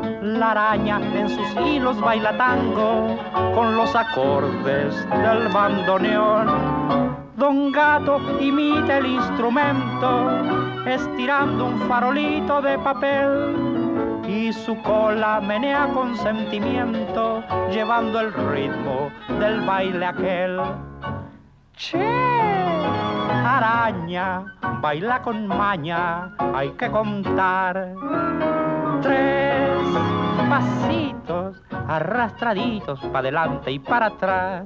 Araña 0.43 0.99
en 1.15 1.29
sus 1.29 1.55
hilos 1.65 1.99
baila 2.01 2.37
tango 2.37 3.17
con 3.55 3.75
los 3.77 3.95
acordes 3.95 4.93
del 5.09 5.47
bandoneón. 5.47 7.15
Don 7.37 7.71
Gato 7.71 8.19
imita 8.39 8.97
el 8.97 9.05
instrumento 9.05 10.29
estirando 10.85 11.65
un 11.65 11.79
farolito 11.87 12.61
de 12.61 12.77
papel 12.79 13.73
y 14.27 14.51
su 14.51 14.75
cola 14.81 15.41
menea 15.41 15.87
con 15.87 16.15
sentimiento 16.17 17.43
llevando 17.71 18.19
el 18.19 18.33
ritmo 18.33 19.09
del 19.39 19.61
baile 19.61 20.05
aquel. 20.05 20.61
Che, 21.75 22.05
araña, 23.45 24.45
baila 24.81 25.21
con 25.21 25.47
maña, 25.47 26.35
hay 26.53 26.69
que 26.71 26.91
contar. 26.91 27.93
Tres 29.01 29.42
pasitos 30.53 31.59
arrastraditos 31.87 32.99
para 32.99 33.19
adelante 33.19 33.71
y 33.71 33.79
para 33.79 34.05
atrás. 34.05 34.65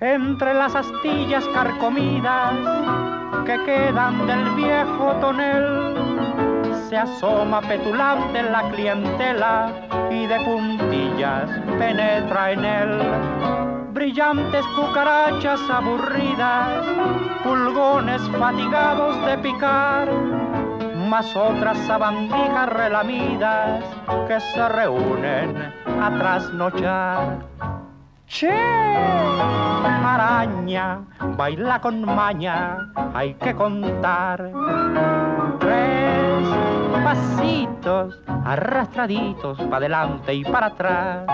Entre 0.00 0.54
las 0.54 0.74
astillas 0.74 1.46
carcomidas 1.48 2.54
que 3.44 3.62
quedan 3.64 4.26
del 4.26 4.50
viejo 4.54 5.12
tonel, 5.20 6.64
se 6.88 6.96
asoma 6.96 7.60
petulante 7.60 8.42
la 8.42 8.70
clientela 8.70 9.91
y 10.12 10.26
de 10.26 10.40
puntillas 10.40 11.50
penetra 11.78 12.52
en 12.52 12.64
él. 12.64 12.98
Brillantes 13.92 14.64
cucarachas 14.76 15.60
aburridas, 15.70 16.84
pulgones 17.42 18.22
fatigados 18.38 19.26
de 19.26 19.38
picar, 19.38 20.08
más 21.08 21.34
otras 21.36 21.78
sabandijas 21.86 22.68
relamidas 22.68 23.84
que 24.28 24.40
se 24.40 24.68
reúnen 24.68 25.56
a 26.00 26.10
trasnochar. 26.18 27.38
Che, 28.26 28.50
araña, 30.08 31.00
baila 31.36 31.80
con 31.80 32.02
maña, 32.02 32.78
hay 33.14 33.34
que 33.34 33.54
contar. 33.54 34.50
Tres 35.60 36.71
pasitos 37.12 38.18
arrastraditos 38.26 39.58
para 39.58 39.76
adelante 39.76 40.32
y 40.34 40.44
para 40.44 40.66
atrás. 40.68 41.26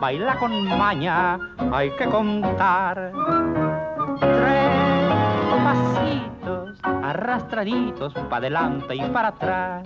baila 0.00 0.36
con 0.36 0.52
maña, 0.78 1.38
hay 1.72 1.90
que 1.96 2.06
contar. 2.06 3.12
Arrastraditos 7.36 8.12
para 8.14 8.36
adelante 8.36 8.94
y 8.94 9.00
para 9.10 9.28
atrás. 9.28 9.82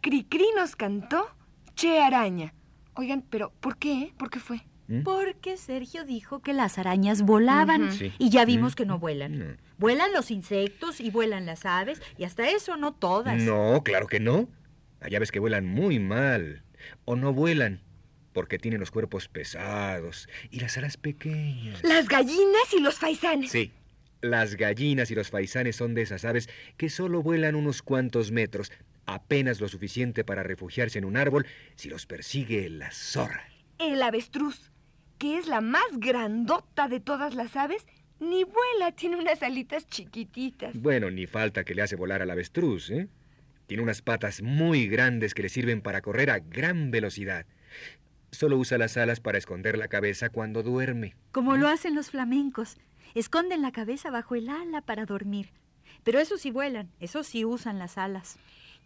Cricri 0.00 0.44
nos 0.56 0.74
cantó 0.74 1.28
Che 1.74 2.02
Araña. 2.02 2.54
Oigan, 2.94 3.22
pero 3.30 3.52
¿por 3.60 3.76
qué? 3.78 4.12
¿Por 4.18 4.28
qué 4.30 4.40
fue? 4.40 4.60
Porque 5.04 5.56
Sergio 5.56 6.04
dijo 6.04 6.40
que 6.40 6.52
las 6.52 6.76
arañas 6.76 7.22
volaban. 7.22 7.92
Sí. 7.92 8.12
y 8.18 8.28
ya 8.30 8.44
vimos 8.44 8.72
Mm. 8.72 8.76
que 8.76 8.84
no 8.86 8.98
vuelan. 8.98 9.38
No. 9.38 9.44
Vuelan 9.78 10.12
los 10.12 10.30
insectos 10.30 11.00
y 11.00 11.10
vuelan 11.10 11.46
las 11.46 11.64
aves 11.64 12.02
y 12.18 12.24
hasta 12.24 12.48
eso 12.50 12.76
no 12.76 12.92
todas. 12.92 13.40
No, 13.40 13.82
claro 13.84 14.06
que 14.06 14.20
no. 14.20 14.48
Hay 15.00 15.14
aves 15.14 15.32
que 15.32 15.38
vuelan 15.40 15.66
muy 15.66 15.98
mal. 15.98 16.62
O 17.04 17.14
no 17.16 17.32
vuelan, 17.32 17.80
porque 18.32 18.58
tienen 18.58 18.80
los 18.80 18.90
cuerpos 18.90 19.28
pesados 19.28 20.28
y 20.50 20.58
las 20.60 20.76
alas 20.76 20.96
pequeñas. 20.96 21.82
Las 21.84 22.08
gallinas 22.08 22.74
y 22.76 22.80
los 22.80 22.98
faisanes. 22.98 23.50
Sí, 23.52 23.72
las 24.22 24.54
gallinas 24.56 25.10
y 25.10 25.14
los 25.14 25.28
faisanes 25.28 25.76
son 25.76 25.94
de 25.94 26.02
esas 26.02 26.24
aves 26.24 26.48
que 26.78 26.88
solo 26.88 27.22
vuelan 27.22 27.54
unos 27.54 27.82
cuantos 27.82 28.32
metros, 28.32 28.72
apenas 29.04 29.60
lo 29.60 29.68
suficiente 29.68 30.24
para 30.24 30.42
refugiarse 30.42 30.98
en 30.98 31.04
un 31.04 31.16
árbol 31.16 31.46
si 31.74 31.90
los 31.90 32.06
persigue 32.06 32.70
la 32.70 32.90
zorra. 32.92 33.44
El 33.78 34.00
avestruz, 34.00 34.70
que 35.18 35.36
es 35.36 35.48
la 35.48 35.60
más 35.60 35.84
grandota 35.98 36.88
de 36.88 37.00
todas 37.00 37.34
las 37.34 37.56
aves, 37.56 37.84
ni 38.20 38.44
vuela, 38.44 38.92
tiene 38.94 39.16
unas 39.16 39.42
alitas 39.42 39.86
chiquititas. 39.88 40.80
Bueno, 40.80 41.10
ni 41.10 41.26
falta 41.26 41.64
que 41.64 41.74
le 41.74 41.82
hace 41.82 41.96
volar 41.96 42.22
al 42.22 42.30
avestruz, 42.30 42.90
¿eh? 42.90 43.08
Tiene 43.66 43.82
unas 43.82 44.02
patas 44.02 44.42
muy 44.42 44.86
grandes 44.86 45.34
que 45.34 45.42
le 45.42 45.48
sirven 45.48 45.80
para 45.80 46.02
correr 46.02 46.30
a 46.30 46.38
gran 46.38 46.90
velocidad. 46.90 47.46
Solo 48.30 48.56
usa 48.58 48.78
las 48.78 48.96
alas 48.96 49.20
para 49.20 49.38
esconder 49.38 49.76
la 49.76 49.88
cabeza 49.88 50.30
cuando 50.30 50.62
duerme. 50.62 51.16
Como 51.32 51.56
lo 51.56 51.68
hacen 51.68 51.94
los 51.94 52.10
flamencos. 52.10 52.76
Esconden 53.14 53.62
la 53.62 53.72
cabeza 53.72 54.10
bajo 54.10 54.34
el 54.34 54.48
ala 54.48 54.80
para 54.80 55.06
dormir. 55.06 55.50
Pero 56.04 56.18
eso 56.18 56.38
sí 56.38 56.50
vuelan, 56.50 56.90
eso 57.00 57.22
sí 57.22 57.44
usan 57.44 57.78
las 57.78 57.98
alas. 57.98 58.38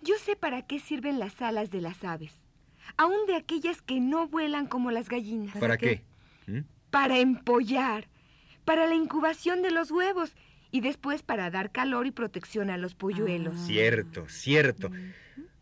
Yo 0.03 0.15
sé 0.19 0.37
para 0.37 0.62
qué 0.67 0.79
sirven 0.79 1.19
las 1.19 1.41
alas 1.41 1.71
de 1.71 1.81
las 1.81 2.05
aves, 2.05 2.33
aún 2.97 3.27
de 3.27 3.37
aquellas 3.37 3.81
que 3.83 4.01
no 4.01 4.29
vuelan 4.29 4.67
como 4.67 4.91
las 4.91 5.09
gallinas. 5.09 5.55
¿Para 5.55 5.61
¿Para 5.61 5.79
qué? 5.79 6.03
¿Mm? 6.47 6.61
Para 6.91 7.19
empollar, 7.19 8.09
para 8.65 8.87
la 8.87 8.95
incubación 8.95 9.62
de 9.62 9.71
los 9.71 9.91
huevos 9.91 10.35
y 10.71 10.81
después 10.81 11.23
para 11.23 11.51
dar 11.51 11.73
calor 11.73 12.07
y 12.07 12.11
protección 12.11 12.71
a 12.71 12.77
los 12.77 12.95
polluelos. 12.95 13.57
Cierto, 13.67 14.29
cierto. 14.29 14.91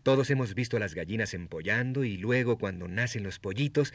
Todos 0.02 0.30
hemos 0.30 0.54
visto 0.54 0.76
a 0.76 0.80
las 0.80 0.94
gallinas 0.94 1.32
empollando 1.34 2.04
y 2.04 2.16
luego 2.16 2.58
cuando 2.58 2.88
nacen 2.88 3.22
los 3.22 3.38
pollitos, 3.38 3.94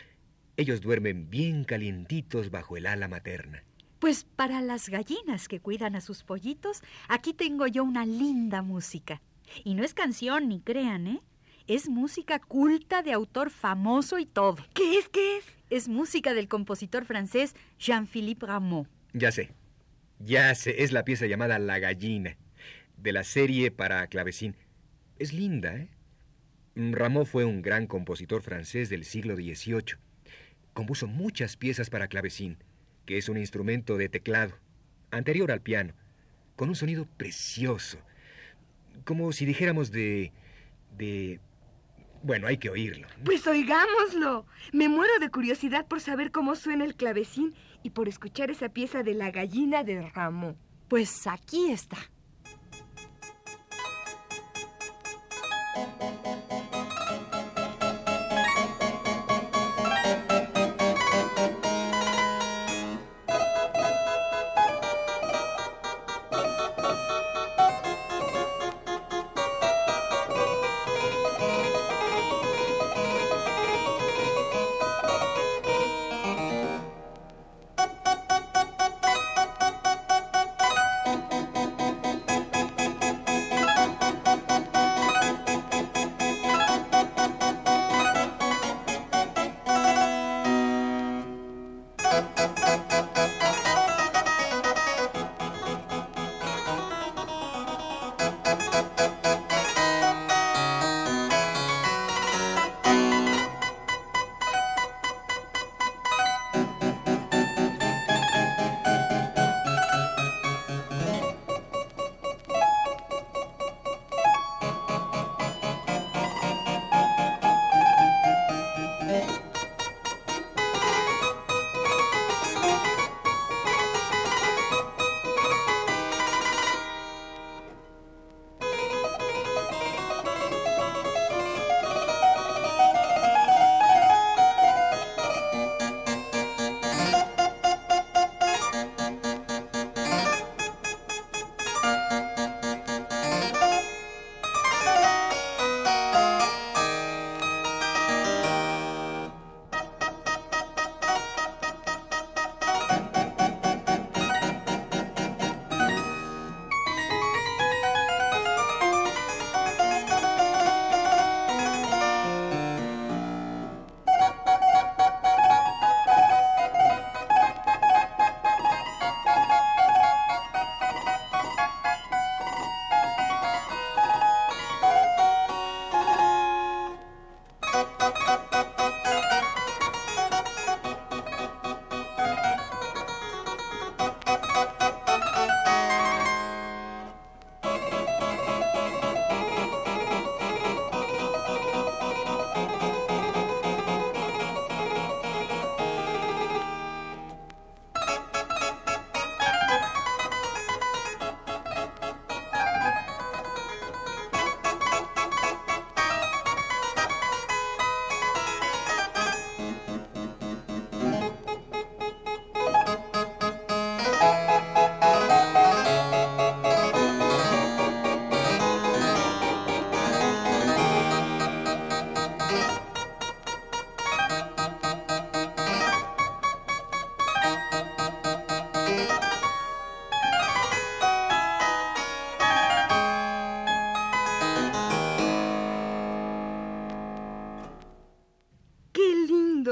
ellos 0.58 0.82
duermen 0.82 1.30
bien 1.30 1.66
calientitos 1.66 2.50
bajo 2.50 2.78
el 2.78 2.88
ala 2.88 3.08
materna. 3.08 3.64
Pues 4.00 4.24
para 4.24 4.62
las 4.62 4.88
gallinas 4.88 5.50
que 5.50 5.60
cuidan 5.60 5.96
a 5.96 6.02
sus 6.02 6.24
pollitos, 6.24 6.82
aquí 7.10 7.34
tengo 7.34 7.68
yo 7.68 7.84
una 7.84 8.06
linda 8.06 8.62
música. 8.62 9.22
Y 9.64 9.74
no 9.74 9.84
es 9.84 9.94
canción, 9.94 10.48
ni 10.48 10.62
crean, 10.62 11.08
¿eh? 11.08 11.22
Es 11.68 11.90
música 11.90 12.40
culta 12.40 13.04
de 13.04 13.12
autor 13.12 13.52
famoso 13.52 14.18
y 14.18 14.26
todo. 14.26 14.58
¿Qué 14.74 14.98
es? 14.98 15.10
¿Qué 15.10 15.38
es? 15.38 15.46
Es 15.70 15.88
música 15.88 16.34
del 16.34 16.48
compositor 16.48 17.06
francés 17.06 17.56
Jean-Philippe 17.78 18.46
Rameau. 18.46 18.88
Ya 19.14 19.32
sé. 19.32 19.52
Ya 20.20 20.54
sé, 20.56 20.82
es 20.84 20.92
la 20.92 21.04
pieza 21.04 21.28
llamada 21.28 21.60
La 21.60 21.80
gallina, 21.80 22.38
de 22.98 23.12
la 23.12 23.24
serie 23.24 23.70
para 23.70 24.08
clavecín. 24.08 24.56
Es 25.18 25.34
linda, 25.34 25.76
¿eh? 25.76 25.90
Rameau 26.76 27.26
fue 27.26 27.46
un 27.46 27.62
gran 27.62 27.88
compositor 27.88 28.42
francés 28.42 28.90
del 28.90 29.04
siglo 29.04 29.36
XVIII. 29.36 29.98
Compuso 30.74 31.08
muchas 31.08 31.58
piezas 31.58 31.90
para 31.90 32.08
clavecín, 32.08 32.58
que 33.10 33.18
es 33.18 33.28
un 33.28 33.38
instrumento 33.38 33.98
de 33.98 34.08
teclado, 34.08 34.54
anterior 35.10 35.52
al 35.52 35.62
piano, 35.62 35.96
con 36.56 36.70
un 36.70 36.76
sonido 36.76 37.08
precioso, 37.18 37.98
como 39.04 39.32
si 39.32 39.48
dijéramos 39.48 39.92
de... 39.92 40.32
de... 40.96 41.40
Bueno, 42.22 42.46
hay 42.46 42.58
que 42.60 42.70
oírlo. 42.70 43.08
Pues 43.26 43.48
oigámoslo. 43.48 44.46
Me 44.74 44.90
muero 44.90 45.18
de 45.20 45.32
curiosidad 45.32 45.88
por 45.88 46.02
saber 46.02 46.30
cómo 46.30 46.54
suena 46.54 46.86
el 46.86 46.96
clavecín 46.96 47.56
y 47.82 47.90
por 47.90 48.08
escuchar 48.08 48.52
esa 48.52 48.70
pieza 48.70 49.02
de 49.02 49.16
la 49.16 49.32
gallina 49.32 49.84
de 49.84 50.08
Rameau. 50.12 50.56
Pues 50.88 51.26
aquí 51.26 51.72
está. 51.72 51.98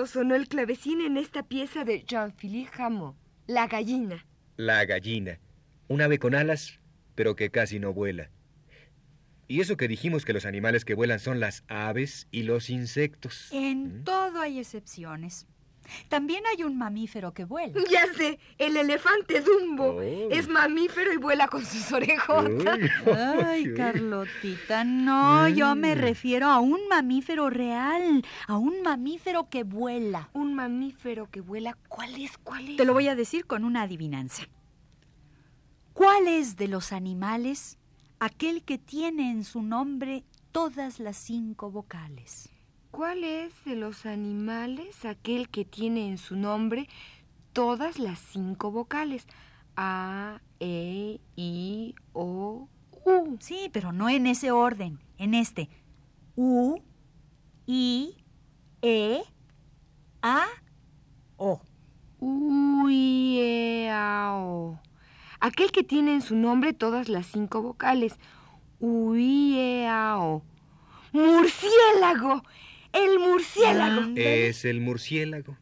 Sonó 0.07 0.35
el 0.35 0.47
clavecín 0.47 1.01
en 1.01 1.17
esta 1.17 1.43
pieza 1.43 1.83
de 1.83 2.03
Jean-Philippe 2.03 2.71
Rameau, 2.75 3.15
La 3.45 3.67
gallina. 3.67 4.25
La 4.55 4.83
gallina. 4.85 5.39
Un 5.87 6.01
ave 6.01 6.19
con 6.19 6.35
alas, 6.35 6.79
pero 7.15 7.35
que 7.35 7.49
casi 7.49 7.79
no 7.79 7.93
vuela. 7.93 8.29
Y 9.47 9.61
eso 9.61 9.77
que 9.77 9.87
dijimos 9.87 10.25
que 10.25 10.33
los 10.33 10.45
animales 10.45 10.83
que 10.83 10.93
vuelan 10.95 11.19
son 11.19 11.39
las 11.39 11.63
aves 11.67 12.27
y 12.31 12.43
los 12.43 12.69
insectos. 12.69 13.49
En 13.51 13.99
¿Mm? 13.99 14.03
todo 14.03 14.41
hay 14.41 14.59
excepciones. 14.59 15.47
También 16.09 16.43
hay 16.51 16.63
un 16.63 16.77
mamífero 16.77 17.33
que 17.33 17.45
vuela. 17.45 17.73
Ya 17.91 18.05
sé, 18.13 18.39
el 18.57 18.77
elefante 18.77 19.41
Dumbo. 19.41 19.95
Oh. 19.97 20.01
Es 20.01 20.47
mamífero 20.47 21.13
y 21.13 21.17
vuela 21.17 21.47
con 21.47 21.65
sus 21.65 21.91
orejotas. 21.91 22.79
Ay, 23.45 23.73
Carlotita, 23.73 24.83
no, 24.83 25.47
yo 25.47 25.73
me 25.75 25.95
mm. 25.95 25.99
refiero 25.99 26.47
a 26.47 26.59
un 26.59 26.87
mamífero 26.89 27.49
real, 27.49 28.23
a 28.47 28.57
un 28.57 28.81
mamífero 28.81 29.49
que 29.49 29.63
vuela. 29.63 30.29
Un 30.33 30.53
mamífero 30.53 31.29
que 31.31 31.41
vuela, 31.41 31.77
¿cuál 31.87 32.21
es? 32.21 32.37
¿Cuál 32.37 32.69
es? 32.69 32.77
Te 32.77 32.85
lo 32.85 32.93
voy 32.93 33.07
a 33.07 33.15
decir 33.15 33.45
con 33.45 33.63
una 33.63 33.83
adivinanza. 33.83 34.43
¿Cuál 35.93 36.27
es 36.27 36.57
de 36.57 36.67
los 36.67 36.91
animales 36.91 37.79
aquel 38.19 38.63
que 38.63 38.77
tiene 38.77 39.31
en 39.31 39.43
su 39.43 39.63
nombre 39.63 40.23
todas 40.51 40.99
las 40.99 41.17
cinco 41.17 41.71
vocales? 41.71 42.49
¿Cuál 42.91 43.23
es 43.23 43.63
de 43.65 43.75
los 43.75 44.05
animales 44.05 45.05
aquel 45.05 45.49
que 45.49 45.65
tiene 45.65 46.07
en 46.09 46.17
su 46.17 46.35
nombre 46.35 46.87
todas 47.53 47.99
las 47.99 48.17
cinco 48.19 48.71
vocales? 48.71 49.27
A, 49.75 50.41
E, 50.59 51.19
I, 51.35 51.95
O, 52.13 52.67
U. 53.05 53.37
Sí, 53.39 53.69
pero 53.71 53.91
no 53.91 54.09
en 54.09 54.25
ese 54.25 54.51
orden, 54.51 54.99
en 55.17 55.33
este. 55.33 55.69
U, 56.35 56.81
I, 57.67 58.15
E, 58.81 59.21
A, 60.21 60.45
O. 61.35 61.61
U, 62.19 62.89
I, 62.89 63.39
E, 63.39 63.89
A, 63.91 64.33
O. 64.37 64.79
Aquel 65.39 65.71
que 65.71 65.83
tiene 65.83 66.13
en 66.13 66.21
su 66.21 66.35
nombre 66.35 66.73
todas 66.73 67.09
las 67.09 67.27
cinco 67.27 67.61
vocales. 67.61 68.17
Uieao. 68.79 70.43
¡Murciélago! 71.11 72.43
¡El 72.97 73.19
murciélago! 73.19 74.13
Es 74.15 74.65
el 74.65 74.81
murciélago. 74.81 75.57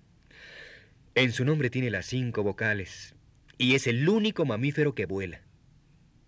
En 1.16 1.34
su 1.34 1.44
nombre 1.44 1.70
tiene 1.70 1.90
las 1.90 2.06
cinco 2.06 2.44
vocales 2.44 3.14
y 3.58 3.76
es 3.76 3.88
el 3.88 4.08
único 4.08 4.46
mamífero 4.46 4.96
que 4.96 5.06
vuela. 5.06 5.42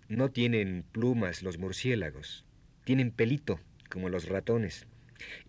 No 0.10 0.32
tienen 0.32 0.84
plumas 0.92 1.44
los 1.44 1.58
murciélagos, 1.58 2.46
tienen 2.84 3.12
pelito, 3.12 3.60
como 3.90 4.10
los 4.10 4.28
ratones, 4.28 4.88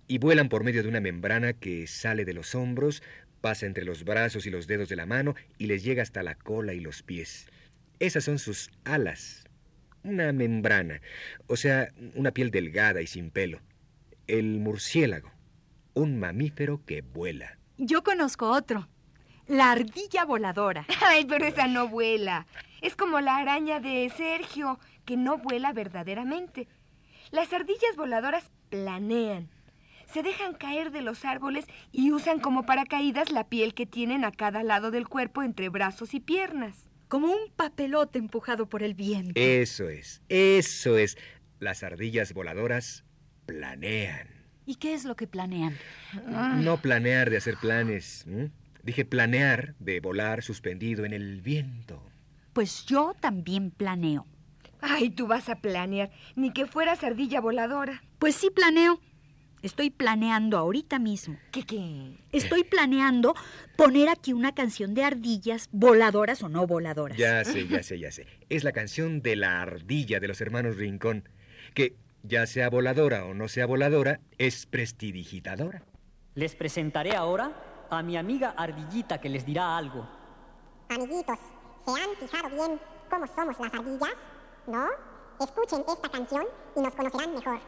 y 0.06 0.18
vuelan 0.18 0.48
por 0.48 0.62
medio 0.62 0.82
de 0.82 0.88
una 0.88 1.00
membrana 1.00 1.52
que 1.52 1.86
sale 1.86 2.24
de 2.24 2.34
los 2.34 2.54
hombros, 2.54 3.02
pasa 3.40 3.66
entre 3.66 3.84
los 3.84 4.04
brazos 4.04 4.46
y 4.46 4.50
los 4.50 4.66
dedos 4.66 4.88
de 4.88 4.96
la 4.96 5.06
mano 5.06 5.34
y 5.58 5.66
les 5.66 5.82
llega 5.82 6.02
hasta 6.02 6.22
la 6.22 6.34
cola 6.36 6.74
y 6.74 6.80
los 6.80 7.02
pies. 7.02 7.46
Esas 7.98 8.24
son 8.24 8.38
sus 8.38 8.70
alas, 8.84 9.44
una 10.04 10.32
membrana, 10.32 11.00
o 11.48 11.56
sea, 11.56 11.92
una 12.14 12.32
piel 12.32 12.50
delgada 12.50 13.02
y 13.02 13.08
sin 13.08 13.30
pelo. 13.30 13.60
El 14.26 14.58
murciélago, 14.58 15.32
un 15.98 16.20
mamífero 16.20 16.84
que 16.86 17.02
vuela. 17.02 17.58
Yo 17.76 18.04
conozco 18.04 18.50
otro, 18.50 18.88
la 19.48 19.72
ardilla 19.72 20.24
voladora. 20.24 20.86
Ay, 21.00 21.24
pero 21.24 21.44
esa 21.44 21.66
no 21.66 21.88
vuela. 21.88 22.46
Es 22.80 22.94
como 22.94 23.20
la 23.20 23.36
araña 23.36 23.80
de 23.80 24.10
Sergio, 24.16 24.78
que 25.04 25.16
no 25.16 25.38
vuela 25.38 25.72
verdaderamente. 25.72 26.68
Las 27.32 27.52
ardillas 27.52 27.96
voladoras 27.96 28.50
planean. 28.70 29.50
Se 30.06 30.22
dejan 30.22 30.54
caer 30.54 30.92
de 30.92 31.02
los 31.02 31.24
árboles 31.24 31.66
y 31.90 32.12
usan 32.12 32.38
como 32.38 32.64
paracaídas 32.64 33.32
la 33.32 33.48
piel 33.48 33.74
que 33.74 33.84
tienen 33.84 34.24
a 34.24 34.30
cada 34.30 34.62
lado 34.62 34.90
del 34.90 35.08
cuerpo 35.08 35.42
entre 35.42 35.68
brazos 35.68 36.14
y 36.14 36.20
piernas. 36.20 36.88
Como 37.08 37.26
un 37.26 37.50
papelote 37.56 38.18
empujado 38.18 38.68
por 38.68 38.84
el 38.84 38.94
viento. 38.94 39.32
Eso 39.34 39.88
es, 39.88 40.22
eso 40.28 40.96
es. 40.96 41.18
Las 41.58 41.82
ardillas 41.82 42.32
voladoras 42.34 43.04
planean. 43.46 44.37
¿Y 44.68 44.74
qué 44.74 44.92
es 44.92 45.06
lo 45.06 45.16
que 45.16 45.26
planean? 45.26 45.78
No 46.58 46.76
planear 46.82 47.30
de 47.30 47.38
hacer 47.38 47.56
planes. 47.56 48.26
Dije 48.82 49.06
planear 49.06 49.74
de 49.78 49.98
volar 50.00 50.42
suspendido 50.42 51.06
en 51.06 51.14
el 51.14 51.40
viento. 51.40 52.02
Pues 52.52 52.84
yo 52.84 53.14
también 53.18 53.70
planeo. 53.70 54.26
Ay, 54.82 55.08
tú 55.08 55.26
vas 55.26 55.48
a 55.48 55.56
planear. 55.56 56.10
Ni 56.36 56.52
que 56.52 56.66
fueras 56.66 57.02
ardilla 57.02 57.40
voladora. 57.40 58.02
Pues 58.18 58.34
sí 58.34 58.50
planeo. 58.50 59.00
Estoy 59.62 59.88
planeando 59.88 60.58
ahorita 60.58 60.98
mismo. 60.98 61.38
¿Qué 61.50 61.62
qué? 61.62 62.18
Estoy 62.32 62.62
planeando 62.62 63.34
poner 63.74 64.10
aquí 64.10 64.34
una 64.34 64.54
canción 64.54 64.92
de 64.92 65.02
ardillas, 65.02 65.70
voladoras 65.72 66.42
o 66.42 66.50
no 66.50 66.66
voladoras. 66.66 67.16
Ya 67.16 67.42
sé, 67.42 67.66
ya 67.68 67.82
sé, 67.82 67.98
ya 67.98 68.12
sé. 68.12 68.26
Es 68.50 68.64
la 68.64 68.72
canción 68.72 69.22
de 69.22 69.34
la 69.34 69.62
ardilla 69.62 70.20
de 70.20 70.28
los 70.28 70.42
hermanos 70.42 70.76
Rincón, 70.76 71.26
que 71.72 71.96
ya 72.28 72.46
sea 72.46 72.68
voladora 72.68 73.24
o 73.24 73.34
no 73.34 73.48
sea 73.48 73.66
voladora, 73.66 74.20
es 74.36 74.66
prestidigitadora. 74.66 75.82
Les 76.34 76.54
presentaré 76.54 77.16
ahora 77.16 77.86
a 77.90 78.02
mi 78.02 78.16
amiga 78.16 78.54
Ardillita 78.56 79.20
que 79.20 79.28
les 79.28 79.44
dirá 79.44 79.76
algo. 79.76 80.06
Amiguitos, 80.88 81.38
¿se 81.84 81.90
han 81.90 82.16
fijado 82.16 82.48
bien 82.50 82.78
cómo 83.10 83.26
somos 83.34 83.58
las 83.58 83.74
ardillas? 83.74 84.14
¿No? 84.66 84.86
Escuchen 85.40 85.82
esta 85.88 86.08
canción 86.08 86.44
y 86.76 86.80
nos 86.80 86.94
conocerán 86.94 87.34
mejor. 87.34 87.58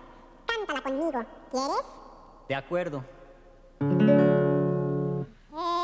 Cántala 0.46 0.82
conmigo, 0.82 1.24
¿quieres? 1.50 1.82
De 2.48 2.54
acuerdo. 2.54 3.04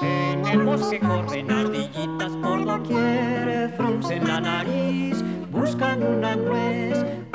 En 0.03 0.47
el 0.47 0.63
bosque 0.65 1.01
corren 1.01 1.51
ardillitas 1.51 2.33
por 2.43 2.65
doquier, 2.65 3.75
fruncen 3.77 4.27
la 4.27 4.41
nariz, 4.41 5.23
buscan 5.51 6.03
una 6.03 6.37
nuez 6.37 7.26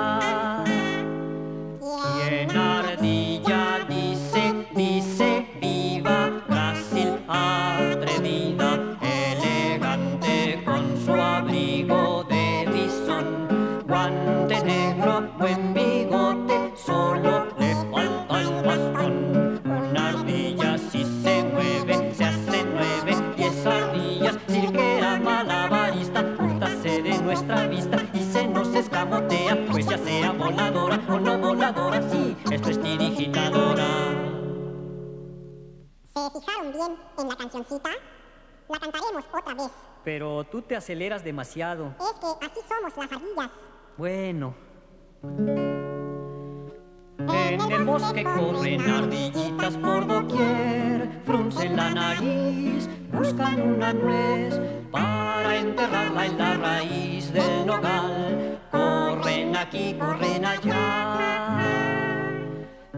corren 0.00 0.08
allá. 0.56 0.64
Y 1.80 2.34
en 2.34 2.56
ardilla 2.56 3.62
dice, 3.88 4.66
dice, 4.74 5.46
viva 5.60 6.30
Brasil 6.48 7.18
atrevida, 7.28 8.96
elegante 9.02 10.62
con 10.64 10.96
su 11.04 11.12
abrigo 11.12 12.24
de 12.24 12.68
bisón, 12.72 13.26
guante 13.86 14.62
negro, 14.64 15.28
buen 15.38 15.74
bigote, 15.74 16.72
solo 16.76 17.46
le 17.58 17.74
falta 17.90 18.40
el 18.40 18.64
bastón. 18.64 19.60
Una 19.64 20.08
ardilla 20.10 20.78
si 20.78 21.04
se 21.22 21.44
mueve, 21.44 22.14
se 22.14 22.24
hace 22.24 22.64
nueve, 22.74 23.16
diez 23.36 23.66
ardillas, 23.66 24.36
cirquera 24.48 25.18
malabarista, 25.18 26.24
húrtase 26.38 27.02
de 27.02 27.18
nuestra 27.22 27.66
vista 27.66 27.96
voladora 30.50 31.00
o 31.08 31.20
no 31.20 31.38
voladora, 31.38 32.02
sí, 32.10 32.36
es 32.50 32.60
prestidigitadora. 32.60 33.86
¿Se 36.12 36.40
fijaron 36.40 36.72
bien 36.72 36.96
en 37.18 37.28
la 37.28 37.36
cancioncita? 37.36 37.90
La 38.68 38.78
cantaremos 38.78 39.24
otra 39.32 39.54
vez. 39.54 39.70
Pero 40.04 40.44
tú 40.44 40.62
te 40.62 40.76
aceleras 40.76 41.24
demasiado. 41.24 41.94
Es 41.98 42.12
que 42.20 42.46
así 42.46 42.60
somos 42.68 42.96
las 42.96 43.12
ardillas. 43.12 43.50
Bueno. 43.96 44.54
En 47.28 47.72
el 47.72 47.84
bosque 47.84 48.24
corren 48.24 48.80
ardillitas 48.88 49.76
por 49.76 50.06
doquier, 50.06 51.08
fruncen 51.24 51.76
la 51.76 51.90
nariz, 51.90 52.88
buscan 53.12 53.60
una 53.60 53.92
nuez 53.92 54.60
para 54.90 55.56
enterrarla 55.56 56.26
en 56.26 56.38
la 56.38 56.54
raíz 56.54 57.32
del 57.32 57.66
nogal. 57.66 58.58
Corren 58.70 59.56
aquí, 59.56 59.94
corren 59.98 60.44
allá. 60.44 61.80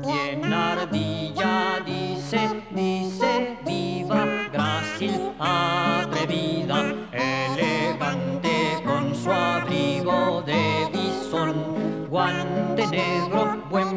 Y 0.04 0.30
en 0.30 0.52
ardilla 0.52 1.80
dice, 1.84 2.62
dice, 2.70 3.58
viva 3.64 4.26
Brasil 4.52 5.32
atrevida, 5.38 6.94
elegante 7.12 8.82
con 8.84 9.14
su 9.14 9.30
abrigo 9.30 10.42
de 10.42 10.88
bisón, 10.92 12.08
guante 12.08 12.86
negro, 12.88 13.62
buen 13.70 13.91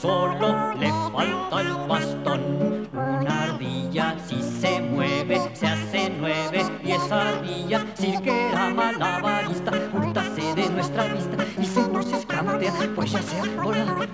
solo 0.00 0.74
le 0.74 0.90
falta 1.12 1.60
el 1.60 1.74
bastón. 1.86 2.88
Una 2.92 3.42
ardilla 3.44 4.16
si 4.26 4.42
se 4.42 4.80
mueve, 4.80 5.40
se 5.54 5.66
hace 5.66 6.10
nueve, 6.18 6.64
diez 6.82 7.12
ardillas, 7.12 7.84
cirquera 7.96 8.70
malabarista, 8.70 9.72
húrtase 9.92 10.54
de 10.54 10.68
nuestra 10.70 11.04
vista 11.04 11.36
y 11.60 11.66
se 11.66 11.86
nos 11.88 12.12
escamotea, 12.12 12.72
pues 12.94 13.12
ya 13.12 13.22
sea 13.22 13.44
volador. 13.62 14.08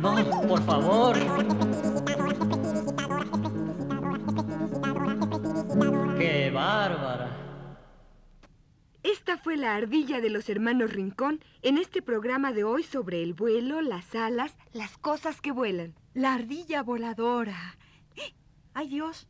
No, 0.00 0.48
por 0.48 0.62
favor. 0.62 1.16
¡Qué 6.16 6.50
bárbara! 6.54 7.43
Esta 9.34 9.42
fue 9.42 9.56
la 9.56 9.74
ardilla 9.74 10.20
de 10.20 10.30
los 10.30 10.48
hermanos 10.48 10.92
Rincón 10.92 11.40
en 11.62 11.76
este 11.76 12.02
programa 12.02 12.52
de 12.52 12.62
hoy 12.62 12.84
sobre 12.84 13.20
el 13.20 13.34
vuelo, 13.34 13.80
las 13.80 14.14
alas, 14.14 14.56
las 14.72 14.96
cosas 14.96 15.40
que 15.40 15.50
vuelan. 15.50 15.96
La 16.14 16.34
ardilla 16.34 16.84
voladora. 16.84 17.76
¡Ay 18.74 18.86
Dios! 18.86 19.26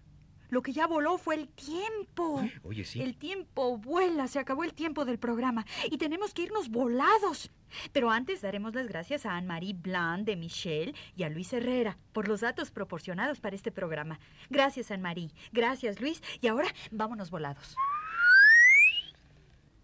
Lo 0.50 0.60
que 0.60 0.74
ya 0.74 0.86
voló 0.86 1.16
fue 1.16 1.36
el 1.36 1.48
tiempo. 1.48 2.46
Oye, 2.64 2.84
sí. 2.84 3.00
El 3.00 3.16
tiempo 3.16 3.78
vuela, 3.78 4.28
se 4.28 4.38
acabó 4.38 4.62
el 4.64 4.74
tiempo 4.74 5.06
del 5.06 5.18
programa 5.18 5.64
y 5.90 5.96
tenemos 5.96 6.34
que 6.34 6.42
irnos 6.42 6.68
volados. 6.68 7.50
Pero 7.92 8.10
antes 8.10 8.42
daremos 8.42 8.74
las 8.74 8.86
gracias 8.88 9.24
a 9.24 9.34
Anne-Marie 9.34 9.72
Blanc 9.72 10.26
de 10.26 10.36
Michelle 10.36 10.94
y 11.16 11.22
a 11.22 11.30
Luis 11.30 11.50
Herrera 11.54 11.96
por 12.12 12.28
los 12.28 12.42
datos 12.42 12.70
proporcionados 12.70 13.40
para 13.40 13.56
este 13.56 13.72
programa. 13.72 14.20
Gracias, 14.50 14.90
Anne-Marie. 14.90 15.30
Gracias, 15.50 15.98
Luis. 15.98 16.22
Y 16.42 16.48
ahora 16.48 16.68
vámonos 16.90 17.30
volados. 17.30 17.74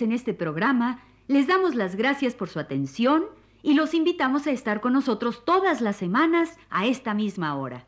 En 0.00 0.12
este 0.12 0.32
programa 0.32 1.02
les 1.28 1.46
damos 1.46 1.74
las 1.74 1.94
gracias 1.94 2.34
por 2.34 2.48
su 2.48 2.58
atención 2.58 3.24
y 3.62 3.74
los 3.74 3.92
invitamos 3.92 4.46
a 4.46 4.50
estar 4.50 4.80
con 4.80 4.94
nosotros 4.94 5.44
todas 5.44 5.80
las 5.80 5.96
semanas 5.96 6.56
a 6.70 6.86
esta 6.86 7.12
misma 7.12 7.54
hora. 7.56 7.86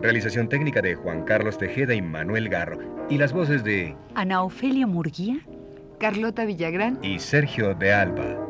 Realización 0.00 0.48
técnica 0.48 0.82
de 0.82 0.96
Juan 0.96 1.24
Carlos 1.24 1.58
Tejeda 1.58 1.94
y 1.94 2.02
Manuel 2.02 2.48
Garro. 2.48 3.06
Y 3.08 3.18
las 3.18 3.32
voces 3.32 3.62
de 3.62 3.96
Ana 4.14 4.42
Ofelia 4.42 4.86
Murguía, 4.86 5.40
Carlota 6.00 6.44
Villagrán 6.44 6.98
y 7.02 7.20
Sergio 7.20 7.74
de 7.74 7.92
Alba. 7.92 8.43